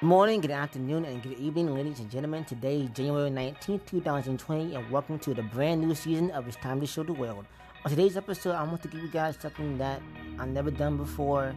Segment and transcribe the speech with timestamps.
[0.00, 2.44] Morning, good afternoon, and good evening, ladies and gentlemen.
[2.44, 6.86] Today January 19th, 2020, and welcome to the brand new season of It's Time to
[6.86, 7.44] Show the World.
[7.84, 10.00] On today's episode, I want to give you guys something that
[10.38, 11.52] I've never done before,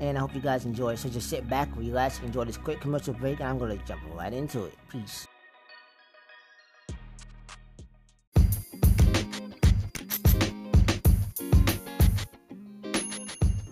[0.00, 0.96] and I hope you guys enjoy.
[0.96, 4.02] So just sit back, relax, enjoy this quick commercial break, and I'm going to jump
[4.12, 4.74] right into it.
[4.90, 5.26] Peace.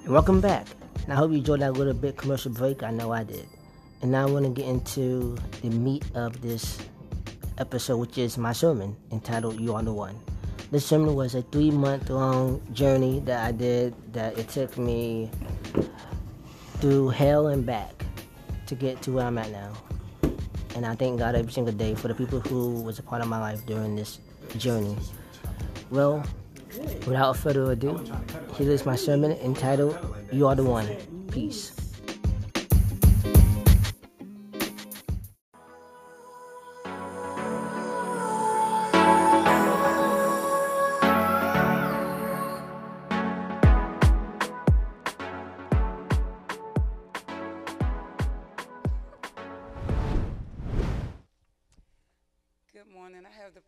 [0.07, 0.67] Welcome back.
[1.05, 2.83] And I hope you enjoyed that little bit commercial break.
[2.83, 3.47] I know I did.
[4.03, 6.79] And now I want to get into the meat of this
[7.59, 10.19] episode, which is my sermon entitled You Are the One.
[10.71, 15.31] This sermon was a three month long journey that I did, that it took me
[16.79, 18.05] through hell and back
[18.67, 19.73] to get to where I'm at now.
[20.75, 23.29] And I thank God every single day for the people who was a part of
[23.29, 24.21] my life during this
[24.57, 24.97] journey.
[25.91, 26.25] Well,
[27.07, 28.03] without further ado,
[28.57, 29.99] here is my sermon entitled
[30.33, 30.89] You Are the One.
[31.31, 31.80] Peace.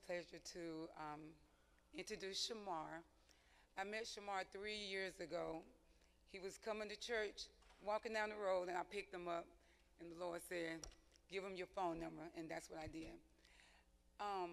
[0.07, 1.21] Pleasure to um,
[1.97, 3.03] introduce Shamar.
[3.79, 5.63] I met Shamar three years ago.
[6.33, 7.47] He was coming to church,
[7.87, 9.47] walking down the road, and I picked him up,
[10.01, 10.81] and the Lord said,
[11.31, 13.15] Give him your phone number, and that's what I did.
[14.21, 14.51] Um,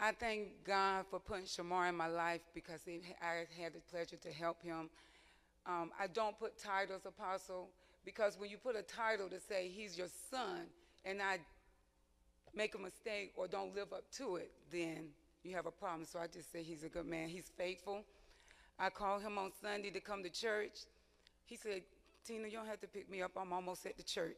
[0.00, 2.80] I thank God for putting Shamar in my life because
[3.22, 4.90] I had the pleasure to help him.
[5.66, 7.68] Um, I don't put titles, Apostle,
[8.04, 10.62] because when you put a title to say he's your son,
[11.04, 11.38] and I
[12.54, 15.08] make a mistake or don't live up to it, then
[15.42, 16.04] you have a problem.
[16.04, 17.28] So I just say he's a good man.
[17.28, 18.04] He's faithful.
[18.78, 20.80] I called him on Sunday to come to church.
[21.44, 21.82] He said,
[22.24, 23.32] Tina, you don't have to pick me up.
[23.36, 24.36] I'm almost at the church.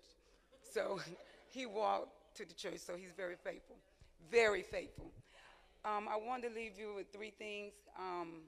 [0.73, 1.01] So
[1.51, 2.79] he walked to the church.
[2.79, 3.77] So he's very faithful.
[4.31, 5.11] Very faithful.
[5.85, 7.75] Um, I wanted to leave you with three things.
[7.99, 8.43] Um,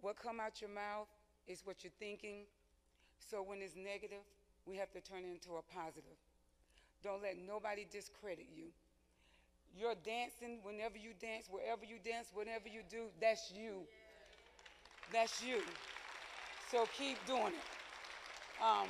[0.00, 1.08] what come out your mouth
[1.46, 2.44] is what you're thinking.
[3.18, 4.22] So when it's negative,
[4.66, 6.16] we have to turn it into a positive.
[7.02, 8.66] Don't let nobody discredit you.
[9.76, 13.82] You're dancing whenever you dance, wherever you dance, whatever you do, that's you.
[15.12, 15.60] That's you.
[16.70, 18.62] So keep doing it.
[18.62, 18.88] Um,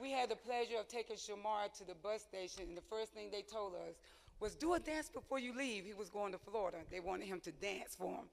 [0.00, 3.30] we had the pleasure of taking Shamar to the bus station, and the first thing
[3.30, 3.94] they told us
[4.40, 5.84] was, do a dance before you leave.
[5.84, 6.78] He was going to Florida.
[6.90, 8.28] They wanted him to dance for him.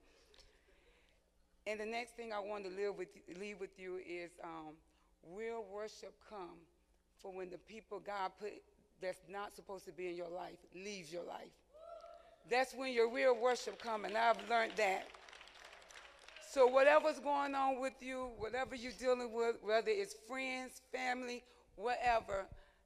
[1.66, 3.08] And the next thing I wanted to live with,
[3.38, 4.74] leave with you is um,
[5.24, 6.58] will worship come
[7.22, 8.52] for when the people God put
[9.00, 11.50] that's not supposed to be in your life leaves your life.
[12.50, 15.06] That's when your real worship comes, and I've learned that.
[16.50, 21.42] So whatever's going on with you, whatever you're dealing with, whether it's friends, family,
[21.76, 22.44] whatever,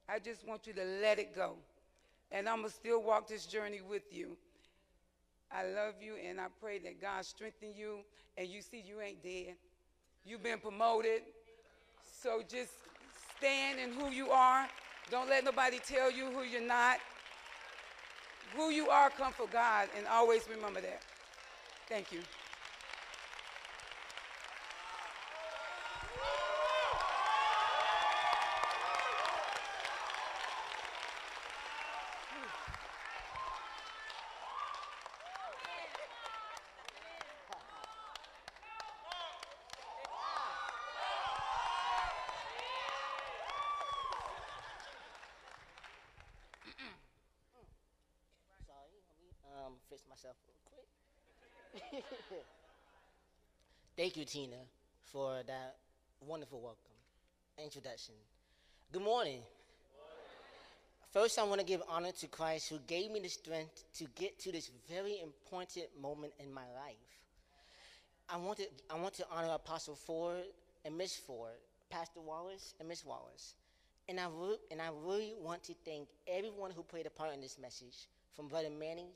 [0.09, 1.55] I just want you to let it go.
[2.31, 4.37] And I'm going to still walk this journey with you.
[5.51, 7.99] I love you, and I pray that God strengthen you,
[8.37, 9.57] and you see you ain't dead.
[10.25, 11.23] You've been promoted.
[12.23, 12.73] So just
[13.39, 14.67] stand in who you are.
[15.11, 16.99] Don't let nobody tell you who you're not.
[18.57, 21.03] Who you are come for God, and always remember that.
[21.89, 22.21] Thank you.
[50.17, 52.05] Myself real quick.
[53.97, 54.57] Thank you, Tina,
[55.05, 55.77] for that
[56.21, 56.97] wonderful welcome,
[57.63, 58.15] introduction.
[58.93, 59.41] Good morning.
[61.13, 64.39] First, I want to give honor to Christ who gave me the strength to get
[64.41, 66.97] to this very important moment in my life.
[68.31, 70.45] I want to, I want to honor Apostle Ford
[70.87, 71.59] and Miss Ford,
[71.91, 73.55] Pastor Wallace and Miss Wallace.
[74.09, 77.41] And I, re- and I really want to thank everyone who played a part in
[77.43, 79.09] this message, from Brother Manny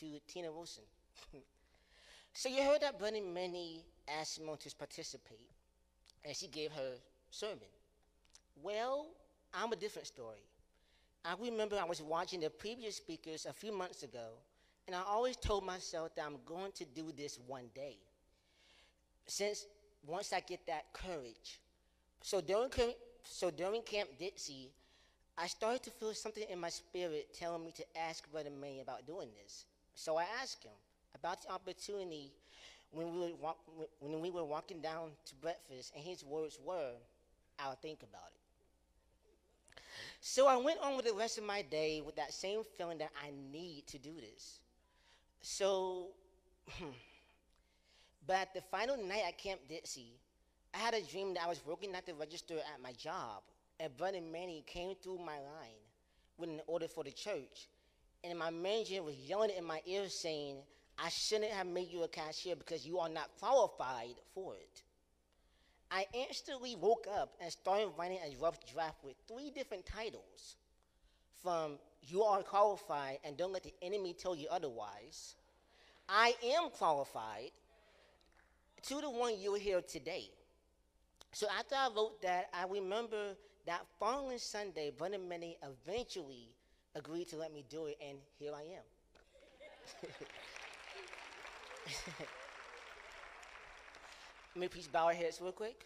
[0.00, 0.84] to Tina Wilson.
[2.32, 3.84] so you heard that Brother Manny
[4.20, 5.50] asked Simone to participate,
[6.24, 6.94] and she gave her
[7.30, 7.58] sermon.
[8.62, 9.06] Well,
[9.52, 10.42] I'm a different story.
[11.24, 14.28] I remember I was watching the previous speakers a few months ago,
[14.86, 17.96] and I always told myself that I'm going to do this one day.
[19.26, 19.66] Since
[20.06, 21.60] once I get that courage.
[22.22, 22.70] So during,
[23.22, 24.70] so during Camp Dixie,
[25.36, 29.06] I started to feel something in my spirit telling me to ask Brother May about
[29.06, 29.64] doing this.
[29.94, 30.72] So I asked him
[31.14, 32.32] about the opportunity
[32.90, 33.58] when we were walk,
[34.00, 36.92] when we were walking down to breakfast, and his words were,
[37.58, 39.82] "I'll think about it."
[40.20, 43.12] So I went on with the rest of my day with that same feeling that
[43.22, 44.60] I need to do this.
[45.42, 46.08] So,
[46.70, 46.90] hmm.
[48.26, 50.18] but at the final night at Camp Dixie,
[50.72, 53.42] I had a dream that I was working at the register at my job,
[53.78, 55.84] and Brother Manny came through my line
[56.38, 57.68] with an order for the church,
[58.24, 60.56] and my manager was yelling in my ear saying,
[60.98, 64.82] I shouldn't have made you a cashier because you are not qualified for it.
[65.90, 70.56] I instantly woke up and started writing a rough draft with three different titles
[71.42, 75.36] from You Are Qualified and Don't Let the Enemy Tell You Otherwise,
[76.08, 77.50] I Am Qualified,
[78.82, 80.30] to the one you hear today.
[81.32, 83.34] So after I wrote that, I remember
[83.66, 86.48] that following Sunday, Brother Manny eventually
[86.94, 88.84] agreed to let me do it, and here I am.
[94.54, 95.84] Let me please bow our heads real quick.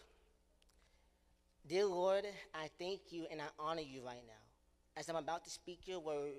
[1.67, 4.33] Dear Lord, I thank you and I honor you right now
[4.95, 6.33] as I'm about to speak your word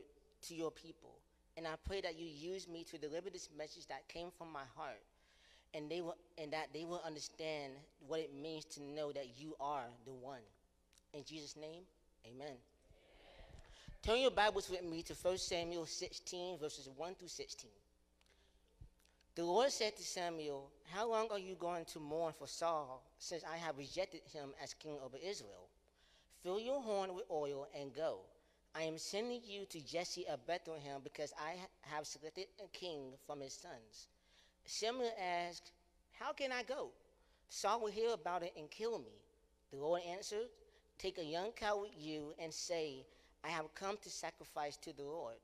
[0.49, 1.11] to your people.
[1.57, 4.63] And I pray that you use me to deliver this message that came from my
[4.77, 5.03] heart
[5.75, 7.73] and, they will, and that they will understand
[8.07, 10.43] what it means to know that you are the one.
[11.15, 11.83] In Jesus' name,
[12.27, 12.57] amen.
[14.03, 17.69] Turn your Bibles with me to 1 Samuel 16, verses 1 through 16.
[19.35, 23.45] The Lord said to Samuel, How long are you going to mourn for Saul, since
[23.45, 25.69] I have rejected him as king over Israel?
[26.43, 28.21] Fill your horn with oil and go.
[28.75, 33.43] I am sending you to Jesse of Bethlehem because I have selected a king from
[33.43, 34.09] his sons.
[34.65, 35.73] Samuel asked,
[36.19, 36.89] How can I go?
[37.51, 39.21] Saul will hear about it and kill me.
[39.71, 40.49] The Lord answered,
[40.97, 43.05] Take a young cow with you and say,
[43.45, 45.37] I have come to sacrifice to the Lord.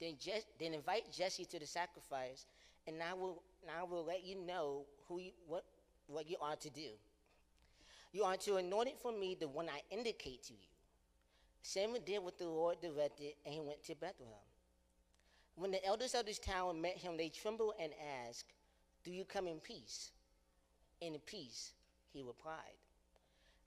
[0.00, 2.46] Then, Je- then invite Jesse to the sacrifice
[2.86, 3.42] and I will,
[3.78, 5.64] I will let you know who you, what,
[6.06, 6.90] what you are to do.
[8.12, 10.68] You are to anoint it for me the one I indicate to you.
[11.62, 14.34] Samuel did what the Lord directed, and he went to Bethlehem.
[15.54, 17.92] When the elders of this town met him, they trembled and
[18.28, 18.52] asked,
[19.04, 20.10] Do you come in peace?
[21.00, 21.72] In peace,
[22.12, 22.76] he replied.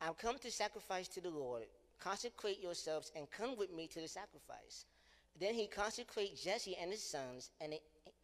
[0.02, 1.64] I've come to sacrifice to the Lord.
[2.00, 4.86] Consecrate yourselves and come with me to the sacrifice.
[5.40, 7.74] Then he consecrated Jesse and his sons, and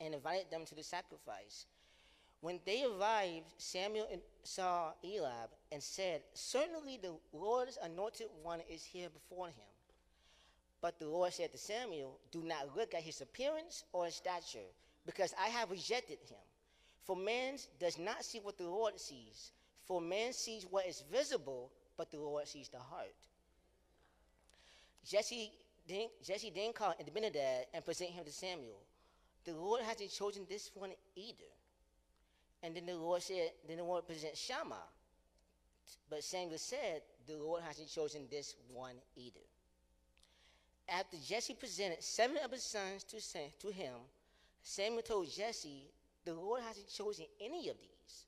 [0.01, 1.65] and invited them to the sacrifice.
[2.41, 4.07] When they arrived, Samuel
[4.43, 9.71] saw Eliab and said, Certainly the Lord's anointed one is here before him.
[10.81, 14.71] But the Lord said to Samuel, Do not look at his appearance or his stature,
[15.05, 16.39] because I have rejected him.
[17.03, 19.51] For man does not see what the Lord sees,
[19.85, 23.13] for man sees what is visible, but the Lord sees the heart.
[25.05, 25.51] Jesse
[25.87, 28.81] then, Jesse then called Abinadab and presented him to Samuel
[29.43, 31.49] the Lord hasn't chosen this one either.
[32.63, 34.83] And then the Lord said, then the Lord presents Shammah.
[36.09, 39.39] But Samuel said, the Lord hasn't chosen this one either.
[40.87, 43.17] After Jesse presented seven of his sons to,
[43.59, 43.93] to him,
[44.61, 45.89] Samuel told Jesse,
[46.23, 48.25] the Lord hasn't chosen any of these.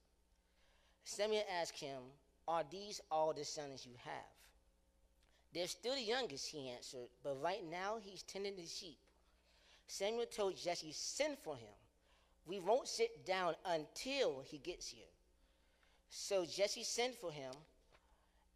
[1.03, 2.01] Samuel asked him,
[2.47, 4.32] Are these all the sons you have?
[5.53, 8.97] They're still the youngest, he answered, but right now he's tending the sheep.
[9.87, 11.69] Samuel told Jesse, Send for him.
[12.45, 15.05] We won't sit down until he gets here.
[16.09, 17.53] So Jesse sent for him.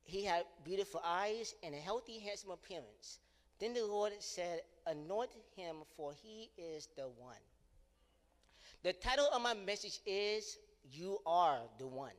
[0.03, 3.19] He had beautiful eyes and a healthy, handsome appearance.
[3.59, 7.35] Then the Lord said, Anoint him, for he is the one.
[8.83, 10.57] The title of my message is
[10.91, 12.11] You Are the One.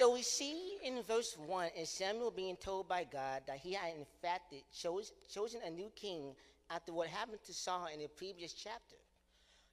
[0.00, 3.90] So we see in verse 1 is Samuel being told by God that he had
[3.98, 6.32] in fact chose, chosen a new king
[6.70, 8.96] after what happened to Saul in the previous chapter.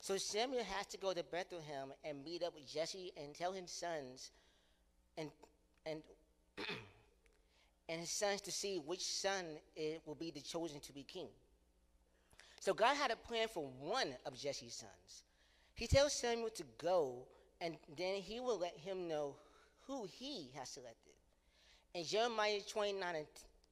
[0.02, 3.72] So Samuel has to go to Bethlehem and meet up with Jesse and tell his
[3.72, 4.32] sons
[5.18, 5.30] and
[5.86, 6.02] and
[7.88, 9.46] and his sons to see which son
[9.78, 11.30] it will be the chosen to be king.
[12.60, 15.24] So God had a plan for one of Jesse's sons.
[15.74, 17.20] He tells Samuel to go,
[17.62, 19.38] and then he will let him know
[19.88, 21.14] who he has selected.
[21.94, 23.26] In Jeremiah 29 and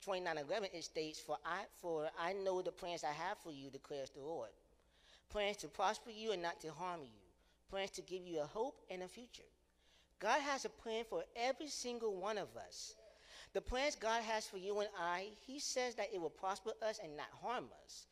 [0.03, 3.69] 29 11, it states, For I for I know the plans I have for you,
[3.69, 4.49] declares the Lord.
[5.29, 7.21] Plans to prosper you and not to harm you.
[7.69, 9.43] Plans to give you a hope and a future.
[10.19, 12.95] God has a plan for every single one of us.
[13.53, 16.99] The plans God has for you and I, He says that it will prosper us
[17.03, 18.05] and not harm us.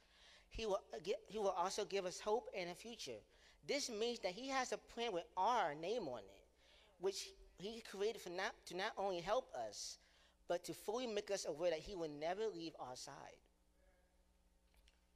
[0.49, 3.19] He will, uh, get, he will also give us hope and a future.
[3.67, 6.43] This means that He has a plan with our name on it,
[6.99, 7.29] which
[7.71, 9.97] he created for not, to not only help us,
[10.47, 13.37] but to fully make us aware that he will never leave our side.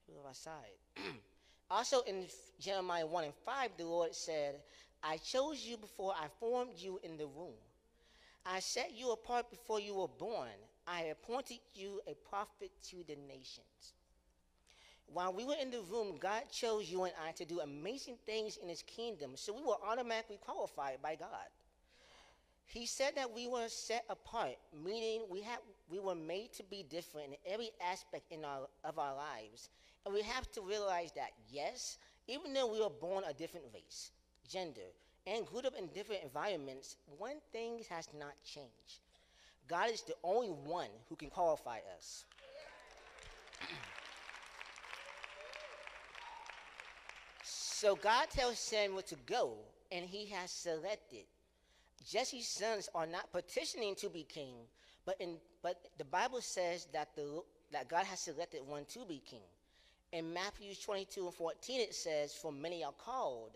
[0.08, 1.02] Where was I?
[1.72, 2.26] also in
[2.60, 4.56] Jeremiah 1 and 5, the Lord said,
[5.04, 7.54] I chose you before I formed you in the womb.
[8.46, 10.48] I set you apart before you were born.
[10.88, 13.94] I appointed you a prophet to the nations.
[15.08, 18.58] While we were in the room, God chose you and I to do amazing things
[18.58, 21.48] in his kingdom, so we were automatically qualified by God.
[22.68, 25.60] He said that we were set apart, meaning we, have,
[25.90, 29.70] we were made to be different in every aspect in our, of our lives.
[30.06, 31.98] And we have to realize that, yes,
[32.28, 34.12] even though we were born a different race,
[34.50, 34.82] gender,
[35.26, 39.00] and grew up in different environments, one thing has not changed.
[39.68, 42.26] God is the only one who can qualify us.
[47.44, 49.54] so God tells Samuel to go,
[49.90, 51.24] and he has selected.
[52.10, 54.56] Jesse's sons are not petitioning to be king,
[55.06, 59.22] but, in, but the Bible says that, the, that God has selected one to be
[59.26, 59.42] king.
[60.14, 63.52] In Matthew 22 and 14, it says, For many are called,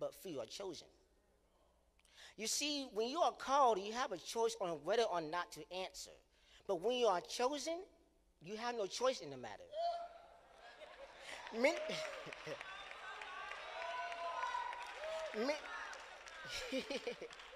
[0.00, 0.88] but few are chosen.
[2.36, 5.60] You see, when you are called, you have a choice on whether or not to
[5.72, 6.10] answer.
[6.66, 7.78] But when you are chosen,
[8.44, 9.62] you have no choice in the matter.
[11.54, 11.76] Many,
[15.38, 15.54] many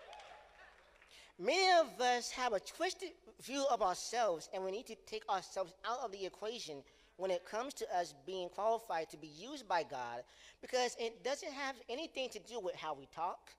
[1.39, 3.11] of us have a twisted
[3.43, 6.83] view of ourselves, and we need to take ourselves out of the equation
[7.17, 10.23] when it comes to us being qualified to be used by God
[10.63, 13.51] because it doesn't have anything to do with how we talk,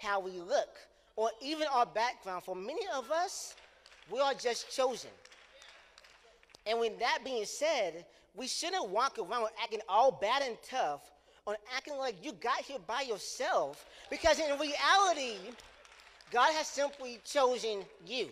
[0.00, 0.76] how we look,
[1.16, 2.44] or even our background.
[2.44, 3.54] For many of us,
[4.10, 5.10] we are just chosen.
[6.66, 8.04] And with that being said,
[8.34, 11.00] we shouldn't walk around acting all bad and tough
[11.46, 15.36] or acting like you got here by yourself because in reality,
[16.30, 18.28] God has simply chosen you.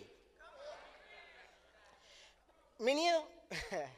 [2.79, 3.23] Many of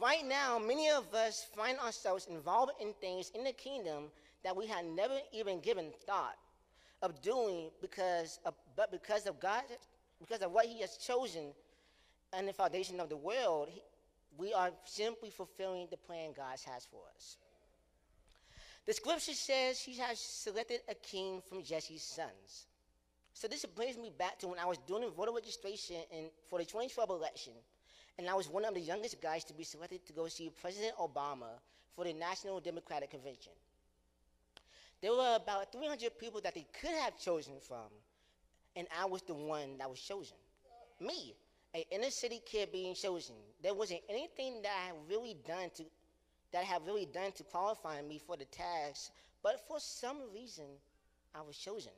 [0.00, 4.04] Right now, many of us find ourselves involved in things in the kingdom
[4.42, 6.38] that we had never even given thought
[7.02, 9.64] of doing because of, but because of God,
[10.18, 11.52] because of what He has chosen
[12.32, 13.68] and the foundation of the world,
[14.38, 17.36] we are simply fulfilling the plan God has for us.
[18.86, 22.66] The scripture says He has selected a king from Jesse's sons.
[23.34, 26.64] So this brings me back to when I was doing voter registration in, for the
[26.64, 27.54] 2012 election
[28.18, 30.94] and I was one of the youngest guys to be selected to go see President
[30.96, 31.48] Obama
[31.94, 33.52] for the National Democratic Convention.
[35.00, 37.88] There were about 300 people that they could have chosen from,
[38.76, 40.36] and I was the one that was chosen.
[41.00, 41.34] Me,
[41.74, 43.34] an inner city kid being chosen.
[43.62, 45.84] There wasn't anything that I had really done to
[46.52, 49.10] that I had really done to qualify me for the task,
[49.42, 50.66] but for some reason,
[51.34, 51.92] I was chosen.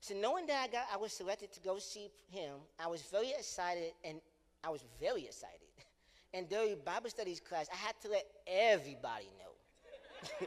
[0.00, 3.30] So knowing that I got I was selected to go see him, I was very
[3.30, 4.20] excited and
[4.64, 5.60] I was very excited.
[6.32, 10.46] And during Bible studies class, I had to let everybody know.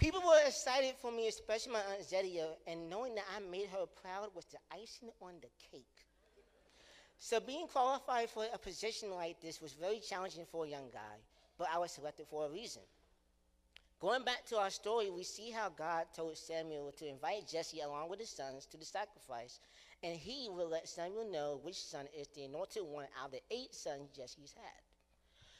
[0.00, 3.86] People were excited for me, especially my Aunt Zedia, and knowing that I made her
[4.02, 5.86] proud was the icing on the cake.
[7.16, 11.16] So being qualified for a position like this was very challenging for a young guy,
[11.56, 12.82] but I was selected for a reason.
[14.02, 18.10] Going back to our story, we see how God told Samuel to invite Jesse along
[18.10, 19.60] with his sons to the sacrifice,
[20.02, 23.40] and he will let Samuel know which son is the anointed one out of the
[23.52, 24.82] eight sons Jesse's had.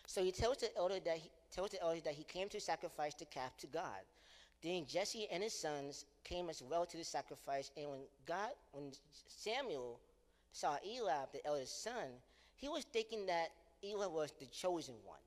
[0.08, 3.14] So he tells the elder that he tells the elders that he came to sacrifice
[3.14, 4.02] the calf to God.
[4.60, 8.90] Then Jesse and his sons came as well to the sacrifice, and when God, when
[9.28, 10.00] Samuel
[10.50, 12.10] saw Eliab, the eldest son,
[12.56, 13.50] he was thinking that
[13.84, 15.20] Eli was the chosen one.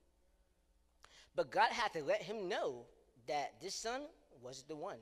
[1.33, 2.85] But God had to let him know
[3.27, 4.01] that this son
[4.41, 4.97] was the one.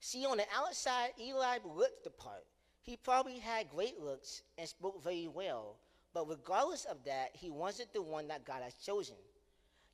[0.00, 2.44] See, on the outside, Eli looked the part.
[2.82, 5.76] He probably had great looks and spoke very well,
[6.12, 9.16] but regardless of that, he wasn't the one that God has chosen.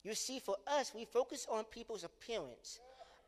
[0.03, 2.81] You see, for us, we focus on people's appearance,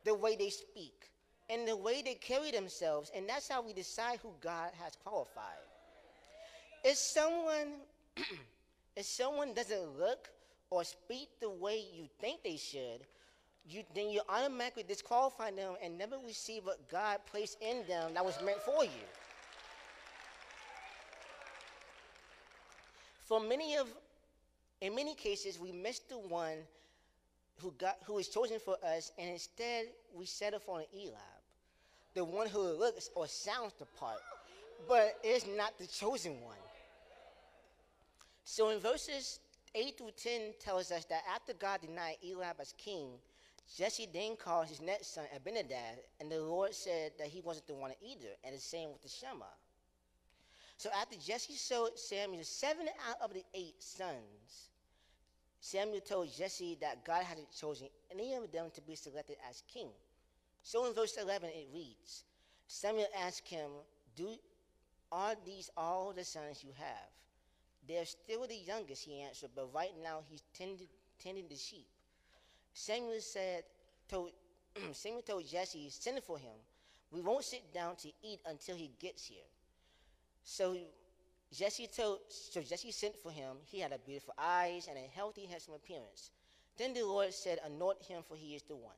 [0.03, 1.09] the way they speak,
[1.49, 5.63] and the way they carry themselves, and that's how we decide who God has qualified.
[6.83, 7.75] If someone,
[8.97, 10.29] if someone doesn't look
[10.69, 13.01] or speak the way you think they should,
[13.65, 18.25] you, then you automatically disqualify them and never receive what God placed in them that
[18.25, 18.89] was meant for you.
[23.25, 23.87] For many of,
[24.81, 26.57] in many cases, we miss the one
[27.57, 31.17] who got who is chosen for us, and instead we settle for an Eliab,
[32.13, 34.19] the one who looks or sounds the part,
[34.87, 36.57] but is not the chosen one.
[38.43, 39.39] So in verses
[39.73, 43.11] 8 through 10 tells us that after God denied Eliab as king,
[43.77, 47.73] Jesse then called his next son Abinadab, and the Lord said that he wasn't the
[47.73, 49.45] one either, and the same with the Shammah.
[50.77, 54.69] So after Jesse showed Samuel seven out of the eight sons,
[55.59, 59.87] Samuel told Jesse that God hadn't chosen any of them to be selected as king.
[60.61, 62.25] So in verse 11 it reads
[62.67, 63.69] Samuel asked him,
[64.15, 64.35] Do,
[65.11, 67.09] Are these all the sons you have?
[67.87, 70.87] They're still the youngest, he answered, but right now he's tending,
[71.21, 71.87] tending the sheep.
[72.73, 73.63] Samuel said,
[74.09, 74.31] told,
[74.91, 76.55] Samuel told Jesse, Send for him.
[77.11, 79.45] We won't sit down to eat until he gets here.
[80.43, 80.75] So
[81.53, 83.57] Jesse told, so Jesse sent for him.
[83.65, 86.31] He had a beautiful eyes and a healthy, handsome appearance.
[86.77, 88.95] Then the Lord said, Anoint him, for he is the one.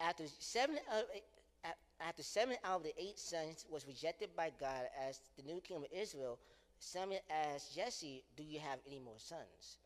[0.00, 4.86] After seven, uh, of, after seven out of the eight sons was rejected by God
[5.08, 6.38] as the new king of Israel,
[6.80, 9.78] Samuel asked Jesse, Do you have any more sons?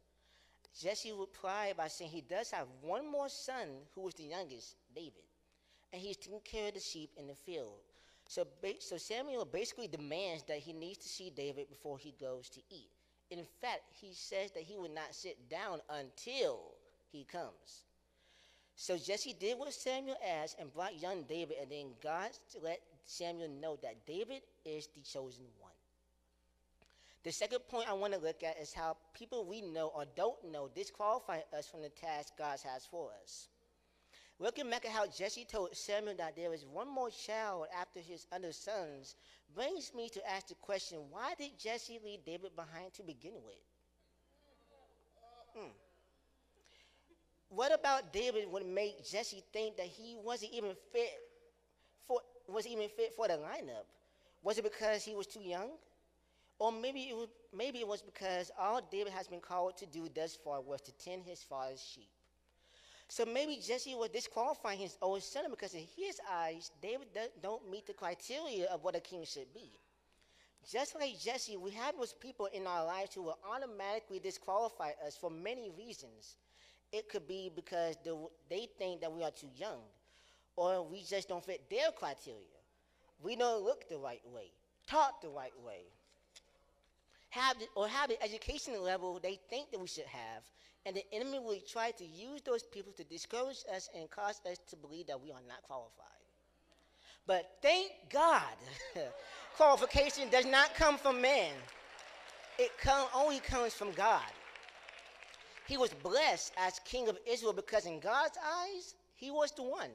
[0.80, 5.24] Jesse replied by saying he does have one more son who was the youngest, David,
[5.92, 7.80] and he's taking care of the sheep in the field.
[8.28, 8.46] So,
[8.80, 12.90] so Samuel basically demands that he needs to see David before he goes to eat.
[13.30, 16.60] In fact, he says that he would not sit down until
[17.10, 17.84] he comes.
[18.76, 22.30] So Jesse did what Samuel asked and brought young David, and then God
[22.62, 25.67] let Samuel know that David is the chosen one.
[27.24, 30.52] The second point I want to look at is how people we know or don't
[30.52, 33.48] know disqualify us from the task God has for us.
[34.40, 38.26] Looking back at how Jesse told Samuel that there is one more child after his
[38.30, 39.16] other sons
[39.54, 43.56] brings me to ask the question why did Jesse leave David behind to begin with?
[45.56, 45.70] Hmm.
[47.48, 51.10] What about David would make Jesse think that he wasn't even fit
[52.06, 53.86] for was even fit for the lineup?
[54.44, 55.70] Was it because he was too young?
[56.58, 60.08] Or maybe it was, maybe it was because all David has been called to do
[60.14, 62.10] thus far was to tend his father's sheep.
[63.08, 67.08] So maybe Jesse was disqualifying his own son because in his eyes, David
[67.42, 69.70] don't meet the criteria of what a king should be.
[70.70, 75.16] Just like Jesse, we have those people in our lives who will automatically disqualify us
[75.16, 76.36] for many reasons.
[76.92, 77.96] It could be because
[78.50, 79.80] they think that we are too young,
[80.56, 82.42] or we just don't fit their criteria.
[83.22, 84.50] We don't look the right way,
[84.86, 85.84] talk the right way,
[87.30, 90.42] have or have the education level they think that we should have,
[90.86, 94.58] and the enemy will try to use those people to discourage us and cause us
[94.70, 96.06] to believe that we are not qualified.
[97.26, 98.42] But thank God,
[99.56, 101.52] qualification does not come from man.
[102.58, 104.22] It come, only comes from God.
[105.66, 109.90] He was blessed as king of Israel because in God's eyes, he was the one.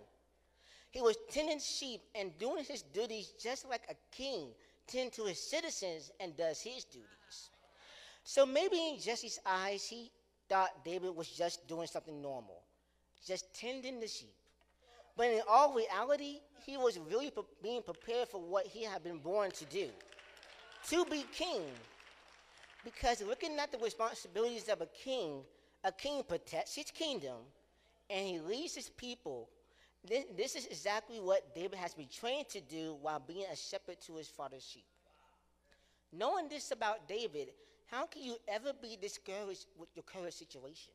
[0.92, 4.50] He was tending sheep and doing his duties just like a king
[4.88, 7.50] tend to his citizens and does his duties.
[8.24, 10.12] So maybe in Jesse's eyes, he
[10.50, 12.62] thought David was just doing something normal,
[13.26, 14.34] just tending the sheep.
[15.16, 19.20] But in all reality, he was really pre- being prepared for what he had been
[19.20, 19.90] born to do
[20.90, 21.64] to be king.
[22.84, 25.42] Because looking at the responsibilities of a king,
[25.84, 27.38] a king protects his kingdom
[28.10, 29.50] and he leads his people.
[30.08, 33.98] This, this is exactly what David has been trained to do while being a shepherd
[34.08, 34.86] to his father's sheep.
[36.12, 37.50] Knowing this about David,
[37.88, 40.94] how can you ever be discouraged with your current situation?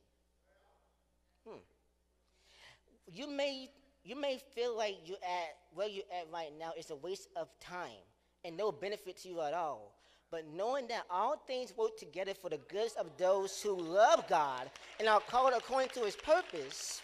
[1.46, 1.58] Hmm.
[3.10, 3.70] You may
[4.04, 7.48] you may feel like you're at where you're at right now is a waste of
[7.60, 8.04] time
[8.44, 9.92] and no benefit to you at all.
[10.30, 14.70] But knowing that all things work together for the goods of those who love God
[14.98, 17.00] and are called according to his purpose,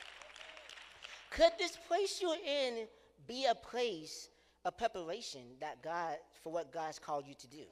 [1.34, 2.86] could this place you're in
[3.26, 4.28] be a place
[4.64, 7.64] of preparation that God for what God's called you to do?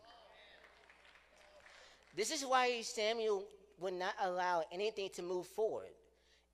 [2.17, 3.45] This is why Samuel
[3.81, 5.91] would not allow anything to move forward.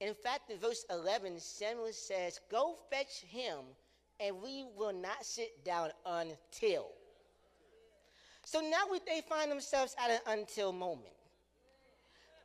[0.00, 3.58] In fact, in verse 11, Samuel says, Go fetch him,
[4.20, 6.88] and we will not sit down until.
[8.44, 11.14] So now they find themselves at an until moment.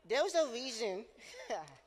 [0.07, 1.05] There was a reason.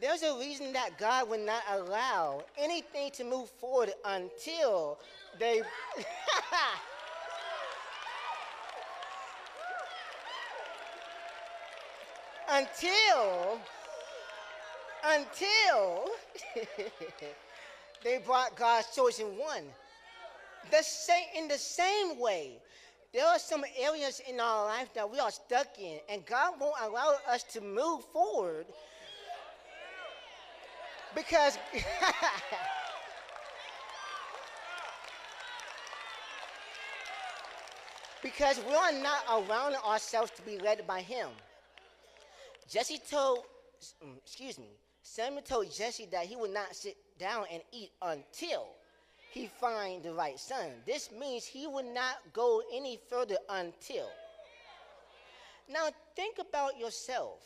[0.00, 4.98] there's a reason that God would not allow anything to move forward until
[5.38, 5.62] they.
[12.50, 13.58] until
[15.06, 16.06] until
[18.04, 19.64] they brought God's chosen one.
[20.70, 22.58] The same, in the same way,
[23.12, 26.74] there are some areas in our life that we are stuck in, and God won't
[26.82, 28.66] allow us to move forward
[31.14, 31.58] because
[38.22, 41.28] because we are not allowing ourselves to be led by Him.
[42.68, 43.40] Jesse told,
[44.04, 44.70] mm, excuse me,
[45.02, 48.68] Samuel told Jesse that he would not sit down and eat until
[49.30, 50.70] he find the right son.
[50.86, 54.08] This means he would not go any further until.
[55.68, 57.40] Now think about yourself.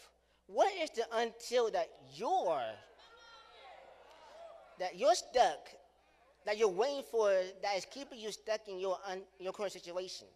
[0.47, 2.63] What is the until that you're
[4.79, 5.69] that you're stuck,
[6.47, 7.31] that you're waiting for,
[7.63, 10.27] that is keeping you stuck in your un, your current situation?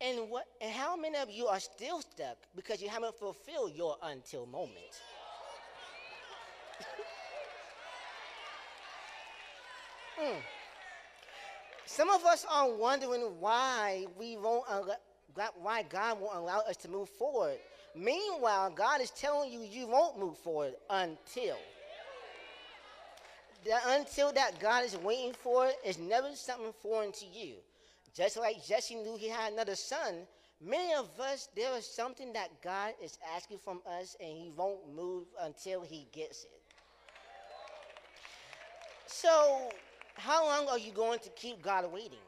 [0.00, 3.96] And what and how many of you are still stuck because you haven't fulfilled your
[4.02, 5.00] until moment?
[10.16, 10.36] Mm.
[11.86, 14.64] Some of us are wondering why we won't
[15.60, 17.58] why God won't allow us to move forward.
[17.96, 21.56] Meanwhile, God is telling you you won't move forward until.
[23.64, 27.54] The until that God is waiting for is never something foreign to you.
[28.14, 30.26] Just like Jesse knew he had another son,
[30.60, 34.94] many of us, there is something that God is asking from us and he won't
[34.94, 36.60] move until he gets it.
[39.06, 39.70] So,
[40.14, 42.18] how long are you going to keep God waiting?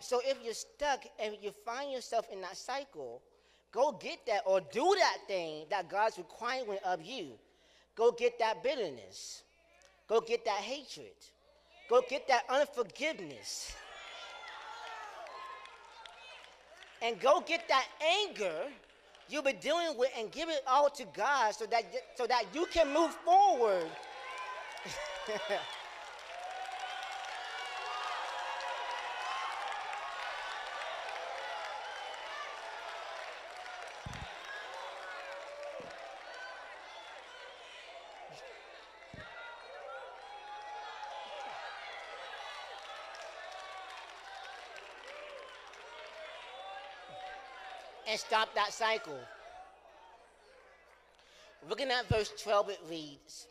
[0.00, 3.22] So if you're stuck and you find yourself in that cycle,
[3.72, 7.32] go get that or do that thing that God's requiring of you.
[7.94, 9.42] Go get that bitterness.
[10.08, 11.14] Go get that hatred.
[11.88, 13.74] Go get that unforgiveness.
[17.02, 17.86] And go get that
[18.24, 18.68] anger
[19.28, 22.66] you've been dealing with and give it all to God so that, so that you
[22.72, 23.90] can move forward.
[48.16, 49.18] and stop that cycle.
[51.68, 53.46] Looking at verse 12, it reads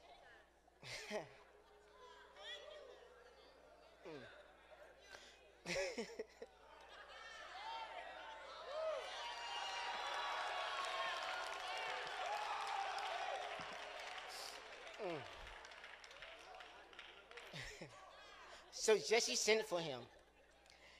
[18.71, 19.99] so Jesse sent for him.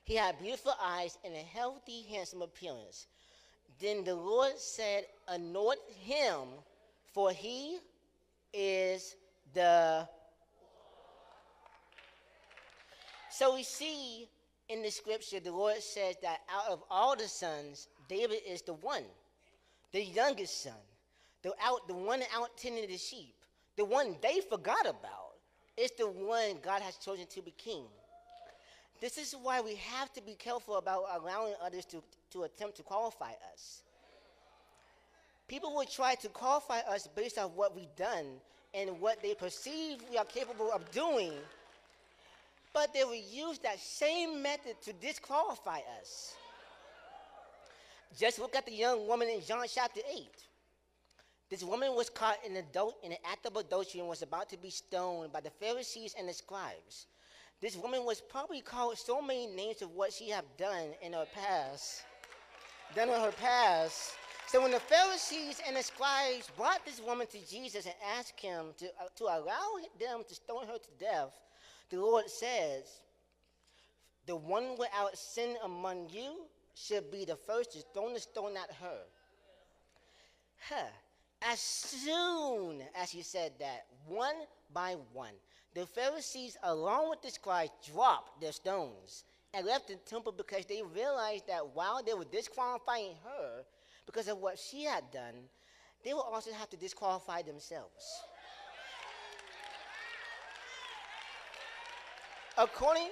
[0.03, 3.07] He had beautiful eyes and a healthy, handsome appearance.
[3.79, 6.47] Then the Lord said, Anoint him,
[7.13, 7.79] for he
[8.53, 9.15] is
[9.53, 10.07] the.
[13.29, 14.29] So we see
[14.69, 18.73] in the scripture, the Lord says that out of all the sons, David is the
[18.73, 19.03] one,
[19.91, 20.73] the youngest son,
[21.41, 23.35] the, out, the one out tending the sheep,
[23.75, 25.33] the one they forgot about.
[25.77, 27.85] It's the one God has chosen to be king.
[29.01, 32.83] This is why we have to be careful about allowing others to, to attempt to
[32.83, 33.81] qualify us.
[35.47, 38.25] People will try to qualify us based on what we've done
[38.73, 41.33] and what they perceive we are capable of doing,
[42.73, 46.35] but they will use that same method to disqualify us.
[48.17, 50.27] Just look at the young woman in John chapter 8.
[51.49, 54.57] This woman was caught in, adult, in an act of adultery and was about to
[54.57, 57.05] be stoned by the Pharisees and the scribes.
[57.61, 61.25] This woman was probably called so many names of what she had done in her
[61.33, 62.03] past,
[62.95, 64.11] done in her past.
[64.47, 68.67] So when the Pharisees and the scribes brought this woman to Jesus and asked him
[68.77, 71.31] to, uh, to allow them to stone her to death,
[71.89, 73.01] the Lord says,
[74.25, 78.71] The one without sin among you should be the first to throw the stone at
[78.75, 78.99] her.
[80.69, 80.89] Huh.
[81.41, 84.35] As soon as he said that, one
[84.73, 85.33] by one,
[85.75, 90.81] the Pharisees, along with the scribes, dropped their stones and left the temple because they
[90.81, 93.63] realized that while they were disqualifying her
[94.05, 95.35] because of what she had done,
[96.03, 98.05] they would also have to disqualify themselves.
[102.57, 103.09] According,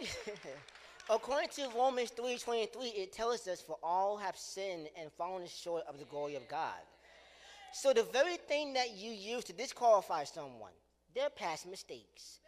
[1.10, 5.99] according to Romans 3.23, it tells us, for all have sinned and fallen short of
[5.99, 6.80] the glory of God.
[7.73, 10.71] So the very thing that you use to disqualify someone,
[11.13, 12.39] their past mistakes,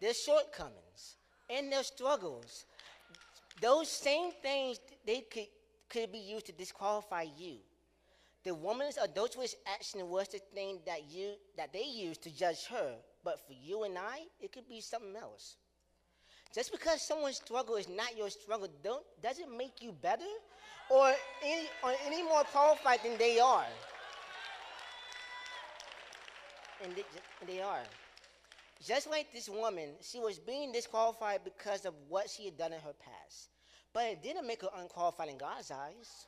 [0.00, 1.16] their shortcomings,
[1.48, 2.64] and their struggles,
[3.60, 5.46] those same things they could,
[5.88, 7.56] could be used to disqualify you.
[8.44, 12.94] The woman's adulterous action was the thing that you that they used to judge her,
[13.24, 15.56] but for you and I, it could be something else.
[16.54, 20.24] Just because someone's struggle is not your struggle, don't, doesn't make you better
[20.88, 21.12] or
[21.44, 23.66] any, or any more qualified than they are.
[26.84, 27.04] And they,
[27.40, 27.82] and they are.
[28.84, 32.80] Just like this woman, she was being disqualified because of what she had done in
[32.80, 33.48] her past.
[33.92, 36.26] But it didn't make her unqualified in God's eyes.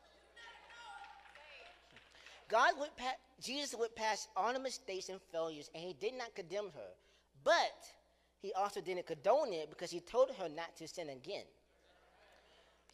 [2.49, 6.35] God would pa- Jesus would pass all the mistakes and failures, and he did not
[6.35, 6.91] condemn her.
[7.45, 7.77] But
[8.41, 11.45] he also didn't condone it because he told her not to sin again.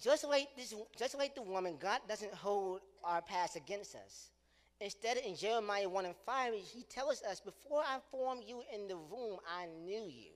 [0.03, 4.31] Just like this, just like the woman, God doesn't hold our past against us.
[4.81, 8.97] Instead, in Jeremiah 1 and 5, he tells us, Before I formed you in the
[8.97, 10.31] womb, I knew you.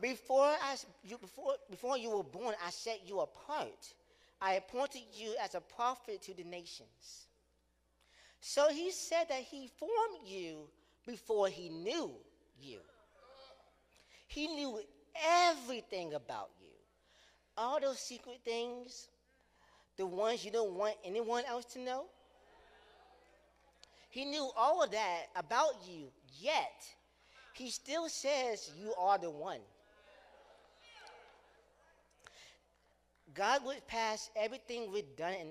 [0.00, 3.94] Before, I, you, before, before you were born, I set you apart.
[4.40, 7.26] I appointed you as a prophet to the nations.
[8.40, 10.68] So he said that he formed you
[11.06, 12.12] before he knew
[12.60, 12.80] you.
[14.26, 14.80] He knew
[15.46, 16.68] everything about you.
[17.56, 19.08] All those secret things,
[19.96, 22.04] the ones you don't want anyone else to know.
[24.16, 26.06] He knew all of that about you,
[26.40, 26.86] yet
[27.52, 29.60] he still says you are the one.
[33.34, 35.50] God would pass everything we've done and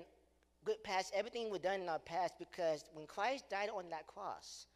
[0.66, 4.66] would pass everything we've done in our past because when Christ died on that cross,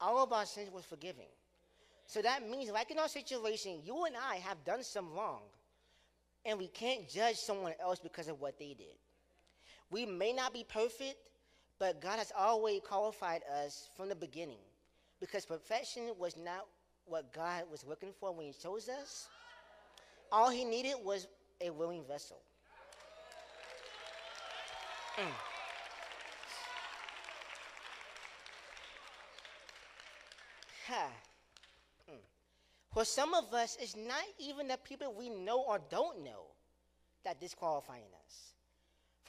[0.00, 1.26] all of our sins were forgiven.
[2.06, 5.42] So that means, like in our situation, you and I have done some wrong,
[6.44, 8.98] and we can't judge someone else because of what they did.
[9.92, 11.18] We may not be perfect,
[11.78, 14.58] but God has always qualified us from the beginning
[15.20, 16.66] because perfection was not
[17.06, 19.28] what God was looking for when He chose us.
[20.30, 21.26] All He needed was
[21.60, 22.38] a willing vessel.
[25.18, 25.26] Mm.
[32.10, 32.14] Mm.
[32.92, 36.46] For some of us, it's not even the people we know or don't know
[37.24, 38.52] that disqualifying us.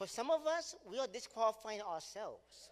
[0.00, 2.70] For some of us, we are disqualifying ourselves.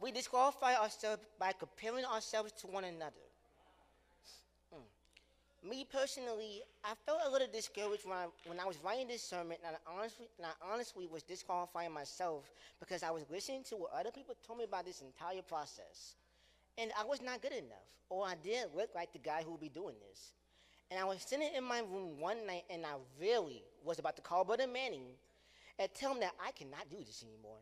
[0.00, 3.22] We disqualify ourselves by comparing ourselves to one another.
[4.74, 5.70] Mm.
[5.70, 9.58] Me personally, I felt a little discouraged when I, when I was writing this sermon,
[9.64, 13.92] and I, honestly, and I honestly was disqualifying myself because I was listening to what
[13.92, 16.16] other people told me about this entire process.
[16.78, 19.60] And I was not good enough, or I didn't look like the guy who would
[19.60, 20.32] be doing this.
[20.90, 24.22] And I was sitting in my room one night, and I really was about to
[24.22, 25.14] call Brother Manning
[25.80, 27.56] and tell him that I cannot do this anymore.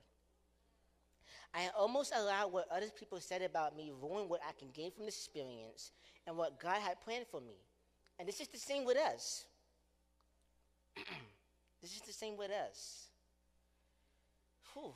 [1.55, 5.07] I almost allowed what other people said about me ruin what I can gain from
[5.07, 5.93] this experience
[6.27, 7.55] and what God had planned for me.
[8.19, 9.47] And this is the same with us.
[11.81, 13.07] this is the same with us.
[14.75, 14.93] Whew.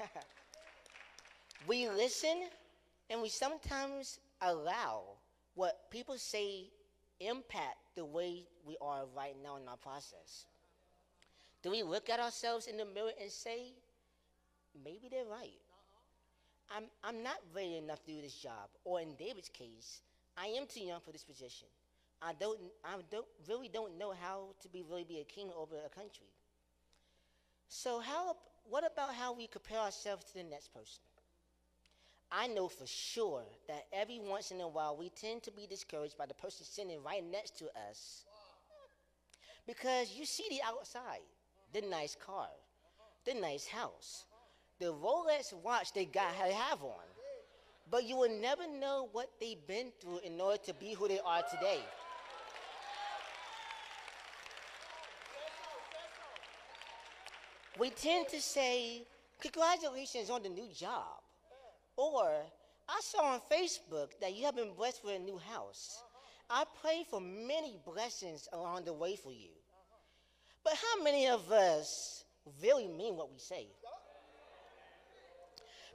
[1.68, 2.48] we listen
[3.08, 5.04] and we sometimes allow
[5.54, 6.70] what people say
[7.20, 10.46] impact the way we are right now in our process?
[11.62, 13.72] Do we look at ourselves in the mirror and say,
[14.84, 15.60] maybe they're right?
[16.74, 18.68] I'm, I'm not ready enough to do this job.
[18.84, 20.02] Or in David's case,
[20.36, 21.68] I am too young for this position.
[22.20, 25.76] I don't, I don't really don't know how to be really be a king over
[25.84, 26.26] a country.
[27.68, 28.36] So how,
[28.68, 31.02] what about how we compare ourselves to the next person?
[32.36, 36.18] I know for sure that every once in a while we tend to be discouraged
[36.18, 38.24] by the person sitting right next to us
[39.68, 41.22] because you see the outside,
[41.72, 42.48] the nice car,
[43.24, 44.24] the nice house,
[44.80, 47.04] the Rolex watch they got have on,
[47.88, 51.20] but you will never know what they've been through in order to be who they
[51.24, 51.80] are today.
[57.78, 59.04] We tend to say,
[59.40, 61.23] Congratulations on the new job.
[61.96, 62.30] Or
[62.88, 66.02] I saw on Facebook that you have been blessed with a new house.
[66.50, 69.50] I pray for many blessings along the way for you.
[70.62, 72.24] But how many of us
[72.62, 73.68] really mean what we say?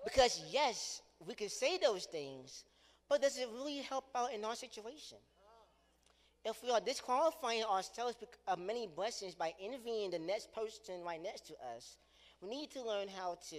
[0.03, 2.63] Because, yes, we can say those things,
[3.09, 5.17] but does it really help out in our situation?
[6.45, 8.15] If we are disqualifying ourselves
[8.47, 11.97] of many blessings by envying the next person right next to us,
[12.41, 13.57] we need to learn how to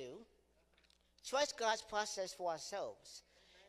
[1.31, 3.23] Trust God's process for ourselves.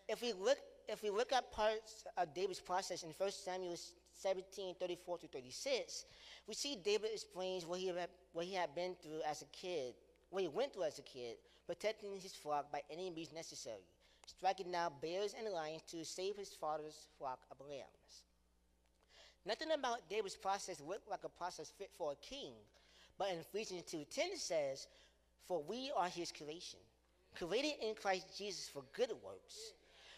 [0.09, 3.77] If we look, if we look at parts of David's process in 1 Samuel
[4.13, 6.05] 17, 34 to 36,
[6.47, 9.93] we see David explains what he, had, what he had been through as a kid,
[10.31, 11.35] what he went through as a kid,
[11.67, 13.85] protecting his flock by any means necessary,
[14.25, 18.23] striking down bears and lions to save his father's flock of lambs.
[19.45, 22.53] Nothing about David's process looked like a process fit for a king,
[23.19, 24.87] but in Ephesians 2.10 says,
[25.47, 26.79] For we are his creation,
[27.37, 29.73] created in Christ Jesus for good works,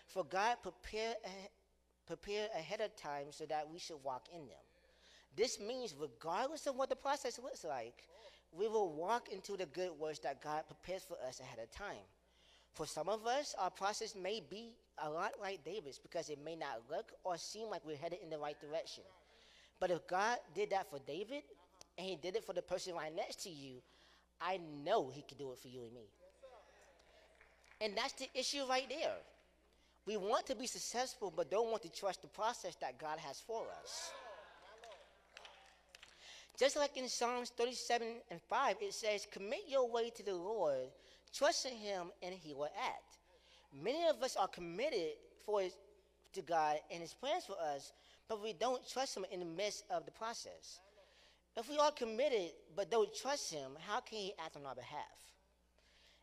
[0.08, 1.16] for God prepared,
[2.08, 4.64] prepared ahead of time so that we should walk in them.
[5.36, 8.04] This means, regardless of what the process looks like,
[8.52, 12.06] we will walk into the good works that God prepares for us ahead of time.
[12.74, 14.74] For some of us, our process may be
[15.04, 18.30] a lot like David's because it may not look or seem like we're headed in
[18.30, 19.04] the right direction.
[19.80, 21.44] But if God did that for David
[21.98, 23.82] and he did it for the person right next to you,
[24.40, 26.10] I know he can do it for you and me.
[27.84, 29.18] And that's the issue right there.
[30.06, 33.42] We want to be successful, but don't want to trust the process that God has
[33.42, 34.12] for us.
[36.58, 40.88] Just like in Psalms 37 and 5, it says, Commit your way to the Lord,
[41.34, 43.18] trust in him, and he will act.
[43.74, 45.14] Many of us are committed
[45.46, 45.74] for his,
[46.34, 47.92] to God and his plans for us,
[48.30, 50.80] but we don't trust him in the midst of the process.
[51.58, 55.33] If we are committed but don't trust him, how can he act on our behalf?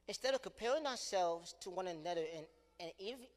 [0.09, 2.47] Instead of comparing ourselves to one another and,
[2.81, 3.29] and, envy,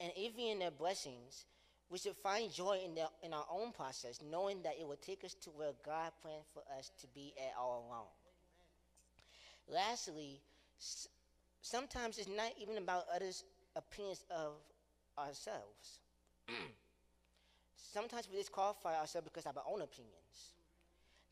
[0.00, 1.44] and envying their blessings,
[1.90, 5.34] we should find joy in, in our own process, knowing that it will take us
[5.34, 8.06] to where God planned for us to be at all along.
[9.68, 10.40] Lastly,
[10.80, 11.08] s-
[11.60, 13.44] sometimes it's not even about others'
[13.76, 14.52] opinions of
[15.18, 16.00] ourselves.
[17.76, 20.54] sometimes we disqualify ourselves because of our own opinions.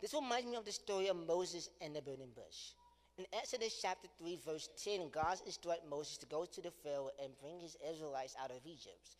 [0.00, 2.72] This reminds me of the story of Moses and the burning bush.
[3.20, 7.38] In Exodus chapter 3, verse 10, God instructed Moses to go to the Pharaoh and
[7.38, 9.18] bring his Israelites out of Egypt.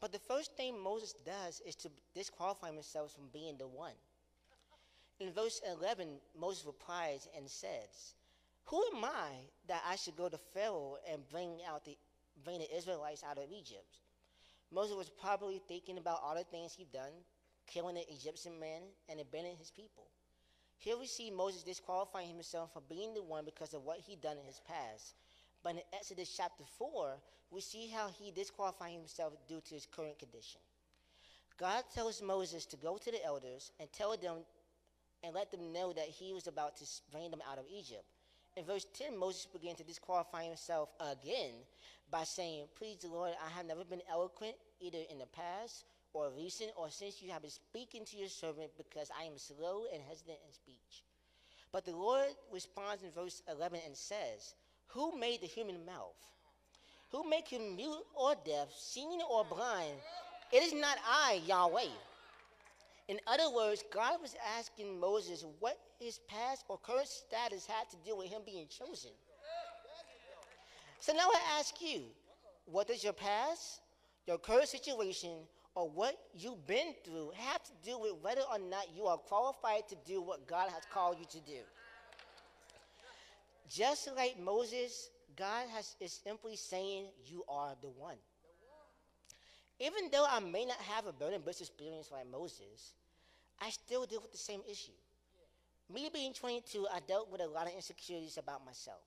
[0.00, 3.98] But the first thing Moses does is to disqualify himself from being the one.
[5.18, 6.06] In verse 11,
[6.38, 8.14] Moses replies and says,
[8.66, 9.32] Who am I
[9.66, 11.98] that I should go to Pharaoh and bring out the
[12.44, 13.98] bring the Israelites out of Egypt?
[14.70, 17.24] Moses was probably thinking about all the things he'd done,
[17.66, 20.06] killing the Egyptian man and abandoning his people.
[20.80, 24.38] Here we see Moses disqualifying himself from being the one because of what he'd done
[24.38, 25.14] in his past.
[25.62, 27.18] But in Exodus chapter 4,
[27.50, 30.58] we see how he disqualified himself due to his current condition.
[31.58, 34.38] God tells Moses to go to the elders and tell them
[35.22, 38.04] and let them know that he was about to bring them out of Egypt.
[38.56, 41.52] In verse 10, Moses began to disqualify himself again
[42.10, 46.70] by saying, Please, Lord, I have never been eloquent either in the past or recent
[46.76, 50.38] or since you have been speaking to your servant because I am slow and hesitant
[50.46, 51.04] in speech.
[51.72, 54.54] But the Lord responds in verse 11 and says,
[54.88, 56.16] Who made the human mouth?
[57.10, 59.96] Who make him mute or deaf, seeing or blind?
[60.52, 61.90] It is not I, Yahweh.
[63.08, 67.96] In other words, God was asking Moses what his past or current status had to
[68.04, 69.10] do with him being chosen.
[71.00, 72.02] So now I ask you,
[72.66, 73.80] what does your past,
[74.26, 75.30] your current situation,
[75.74, 79.88] or what you've been through have to do with whether or not you are qualified
[79.88, 81.60] to do what God has called you to do?
[83.68, 88.16] Just like Moses, God has, is simply saying, You are the one.
[89.78, 92.94] Even though I may not have a burning bush experience like Moses,
[93.60, 94.92] I still deal with the same issue.
[95.92, 99.00] Me being 22, I dealt with a lot of insecurities about myself.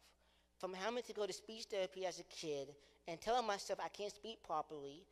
[0.57, 2.69] From having to go to speech therapy as a kid
[3.07, 5.03] and telling myself I can't speak properly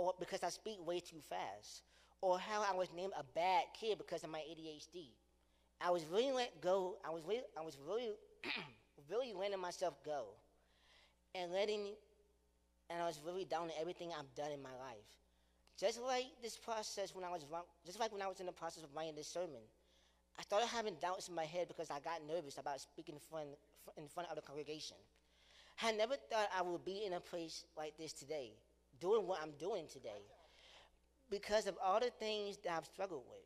[0.00, 1.82] or because I speak way too fast,
[2.22, 5.12] or how I was named a bad kid because of my ADHD.
[5.80, 6.96] I was really let go.
[7.06, 8.10] I was really, I was really,
[9.10, 10.28] really letting myself go,
[11.34, 11.88] and letting,
[12.88, 15.10] and I was really down to everything I've done in my life.
[15.78, 17.44] Just like this process when I was,
[17.84, 19.62] just like when I was in the process of writing this sermon,
[20.38, 23.48] I started having doubts in my head because I got nervous about speaking in front,
[23.98, 24.96] in front of the congregation.
[25.82, 28.52] I never thought I would be in a place like this today,
[29.00, 30.22] doing what I'm doing today,
[31.30, 33.40] because of all the things that I've struggled with.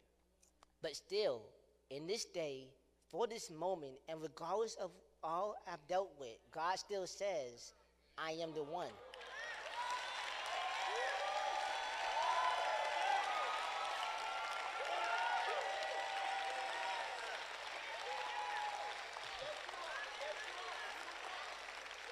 [0.83, 1.43] But still,
[1.91, 2.69] in this day,
[3.09, 4.91] for this moment, and regardless of
[5.23, 7.73] all I've dealt with, God still says,
[8.19, 8.89] I am the one.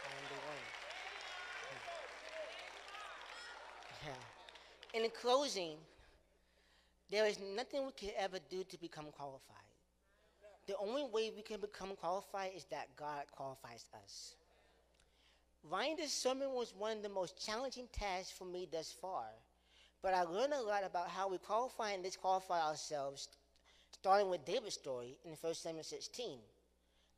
[0.04, 0.64] I am the one.
[4.04, 4.91] Yeah.
[5.02, 5.78] In closing,
[7.10, 9.56] there is nothing we can ever do to become qualified.
[10.68, 14.36] The only way we can become qualified is that God qualifies us.
[15.68, 19.24] Writing this sermon was one of the most challenging tasks for me thus far,
[20.02, 23.28] but I learned a lot about how we qualify and disqualify ourselves,
[23.90, 26.38] starting with David's story in 1 Samuel 16,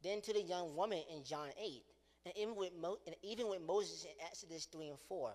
[0.03, 1.83] then to the young woman in John 8,
[2.25, 5.33] and even with, Mo- and even with Moses in Exodus 3 and 4.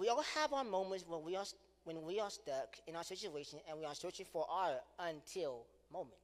[0.00, 1.44] We all have our moments when we are,
[1.84, 6.16] when we are stuck in our situation and we are searching for our until moment.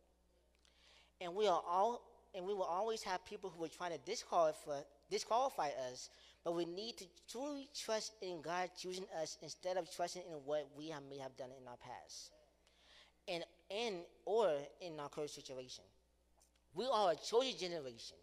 [1.20, 2.00] And we are all
[2.34, 4.80] and we will always have people who are trying to disqualify,
[5.10, 6.08] disqualify us,
[6.42, 10.66] but we need to truly trust in God choosing us instead of trusting in what
[10.74, 12.30] we have, may have done in our past.
[13.28, 15.84] And and or in our current situation.
[16.74, 18.16] We are a chosen generation,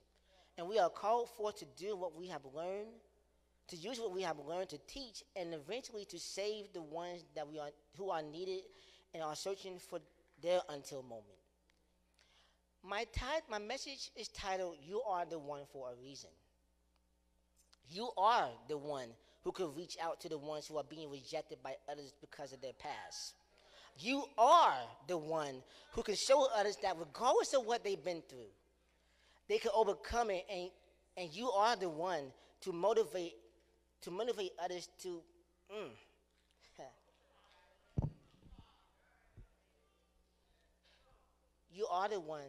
[0.57, 2.87] and we are called for to do what we have learned,
[3.69, 7.47] to use what we have learned to teach, and eventually to save the ones that
[7.47, 8.61] we are who are needed
[9.13, 9.99] and are searching for
[10.41, 11.25] their until moment.
[12.83, 16.29] My, tit- my message is titled, You Are the One for a Reason.
[17.89, 19.07] You are the one
[19.43, 22.61] who could reach out to the ones who are being rejected by others because of
[22.61, 23.35] their past.
[23.99, 24.75] You are
[25.07, 25.61] the one
[25.91, 28.51] who can show others that regardless of what they've been through,
[29.47, 30.69] they can overcome it and,
[31.15, 32.23] and you are the one
[32.61, 33.33] to motivate
[34.03, 35.21] to motivate others to
[35.73, 35.89] mm,
[41.73, 42.41] you are the one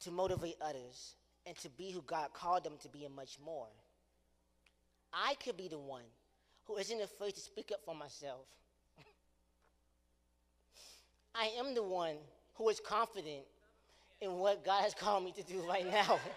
[0.00, 1.14] to motivate others
[1.46, 3.66] and to be who God called them to be and much more.
[5.12, 6.02] I could be the one
[6.64, 8.46] who isn't afraid to speak up for myself.
[11.34, 12.16] I am the one
[12.54, 13.44] who is confident
[14.20, 16.18] in what God has called me to do right now.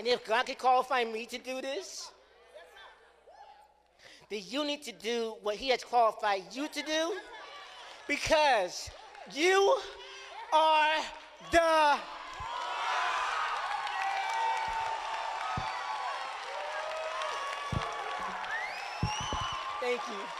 [0.00, 2.10] and if God can qualify me to do this,
[4.30, 7.12] then you need to do what He has qualified you to do
[8.08, 8.88] because
[9.34, 9.76] you
[10.54, 10.96] are
[11.52, 11.98] the
[19.82, 20.39] Thank you.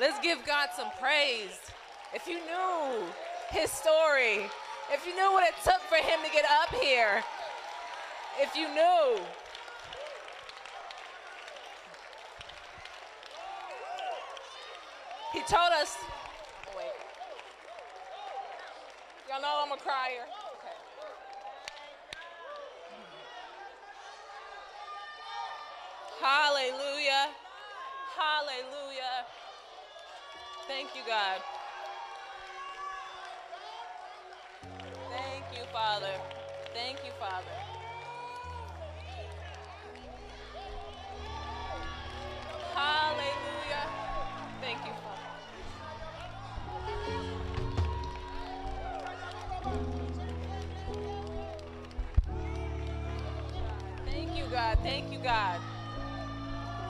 [0.00, 1.60] Let's give God some praise.
[2.14, 3.04] If you knew
[3.50, 4.48] his story,
[4.90, 7.22] if you knew what it took for him to get up here,
[8.40, 9.20] if you knew.
[15.34, 16.86] He told us, oh wait.
[19.28, 20.24] Y'all know I'm a crier.
[26.22, 27.28] Hallelujah.
[28.16, 29.19] Hallelujah.
[30.70, 31.40] Thank you, God.
[35.10, 36.14] Thank you, Father.
[36.72, 37.56] Thank you, Father.
[42.76, 43.86] Hallelujah.
[44.60, 45.50] Thank you, Father.
[54.06, 54.78] Thank you, God.
[54.84, 55.60] Thank you, God.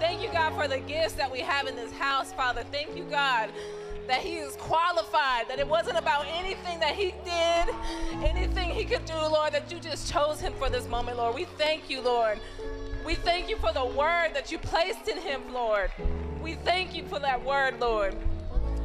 [0.01, 2.65] Thank you, God, for the gifts that we have in this house, Father.
[2.73, 3.51] Thank you, God,
[4.07, 9.05] that He is qualified, that it wasn't about anything that He did, anything He could
[9.05, 11.35] do, Lord, that you just chose Him for this moment, Lord.
[11.35, 12.41] We thank you, Lord.
[13.05, 15.91] We thank you for the word that you placed in Him, Lord.
[16.43, 18.17] We thank you for that word, Lord.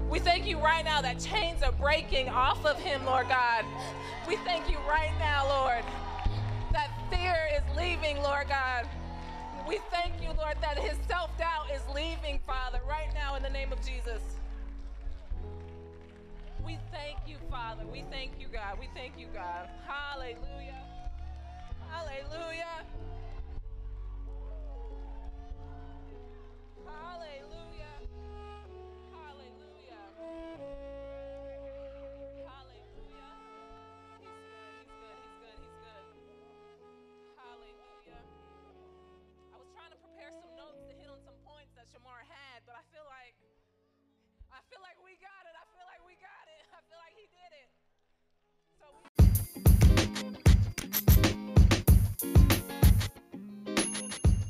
[0.09, 3.63] We thank you right now that chains are breaking off of Him, Lord God.
[4.27, 5.85] We thank you right now, Lord,
[6.73, 8.85] that fear is leaving, Lord God.
[9.67, 13.49] We thank you, Lord, that his self doubt is leaving, Father, right now in the
[13.49, 14.21] name of Jesus.
[16.63, 17.83] We thank you, Father.
[17.91, 18.77] We thank you, God.
[18.79, 19.69] We thank you, God.
[19.87, 20.81] Hallelujah.
[21.89, 22.85] Hallelujah.
[26.85, 27.74] Hallelujah.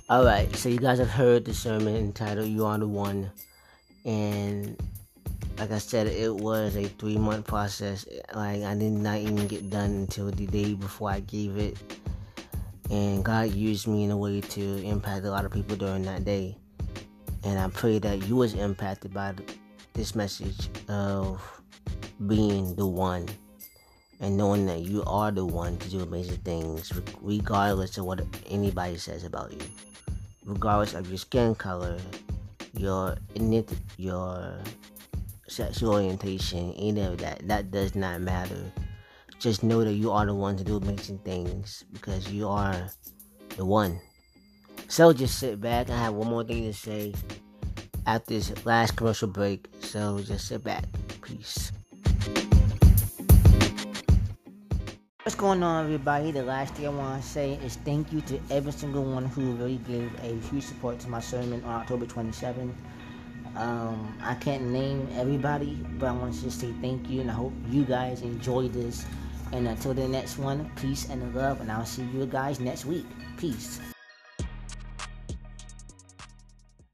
[0.08, 3.32] Alright, so you guys have heard the sermon entitled You Are the One.
[4.06, 4.80] And
[5.58, 8.06] like I said, it was a three month process.
[8.36, 11.78] Like, I did not even get done until the day before I gave it.
[12.91, 16.24] And God used me in a way to impact a lot of people during that
[16.24, 16.56] day.
[17.43, 19.34] And I pray that you was impacted by
[19.93, 21.41] this message of
[22.28, 23.28] being the one
[24.20, 28.97] and knowing that you are the one to do amazing things regardless of what anybody
[28.97, 29.68] says about you
[30.46, 31.98] regardless of your skin color,
[32.78, 33.18] your
[33.98, 34.60] your
[35.48, 37.48] sexual orientation, any of that.
[37.48, 38.72] That does not matter.
[39.39, 42.89] Just know that you are the one to do amazing things because you are
[43.58, 44.00] the one.
[44.88, 45.89] So just sit back.
[45.89, 47.14] I have one more thing to say
[48.06, 49.68] after this last commercial break.
[49.82, 50.86] So just sit back.
[51.22, 51.72] Peace.
[55.26, 56.30] What's going on, everybody?
[56.30, 59.54] The last thing I want to say is thank you to every single one who
[59.54, 62.72] really gave a huge support to my sermon on October 27.
[63.56, 67.34] Um, I can't name everybody, but I want to just say thank you, and I
[67.34, 69.04] hope you guys enjoy this
[69.52, 73.08] And until the next one, peace and love, and I'll see you guys next week.
[73.36, 73.80] Peace.